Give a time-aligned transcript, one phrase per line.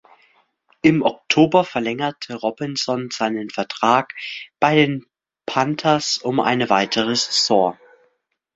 [0.81, 4.15] Im Oktober verlängerte Robinson seinen Vertrag
[4.59, 5.05] bei den
[5.45, 7.77] Panthers um eine weitere Saison.